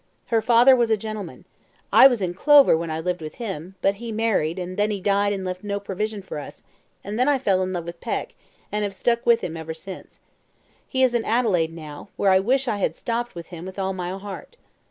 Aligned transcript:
Her 0.33 0.41
father 0.41 0.75
was 0.75 0.89
a 0.89 0.97
gentleman. 0.97 1.45
I 1.93 2.07
was 2.07 2.23
in 2.23 2.33
clover 2.33 2.75
when 2.75 2.89
I 2.89 2.99
lived 2.99 3.21
with 3.21 3.35
him; 3.35 3.75
but 3.83 3.93
he 4.01 4.11
married, 4.11 4.57
and 4.57 4.75
then 4.75 4.89
he 4.89 4.99
died 4.99 5.31
and 5.31 5.45
left 5.45 5.63
no 5.63 5.79
provision 5.79 6.23
for 6.23 6.39
us; 6.39 6.63
and 7.03 7.19
then 7.19 7.27
I 7.27 7.37
fell 7.37 7.61
in 7.61 7.71
with 7.85 8.01
Peck, 8.01 8.33
and 8.71 8.81
have 8.81 8.95
stuck 8.95 9.23
by 9.25 9.35
him 9.35 9.55
ever 9.55 9.75
since. 9.75 10.19
He 10.87 11.03
is 11.03 11.13
in 11.13 11.23
Adelaide 11.23 11.71
now, 11.71 12.09
where 12.17 12.31
I 12.31 12.39
wish 12.39 12.67
I 12.67 12.77
had 12.77 12.95
stopped 12.95 13.35
with 13.35 13.49
him 13.49 13.63
with 13.63 13.77
all 13.77 13.93
my 13.93 14.09
heart. 14.17 14.57